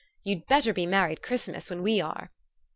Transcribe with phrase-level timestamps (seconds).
[0.23, 2.31] You'd better be married Christmas, when we are.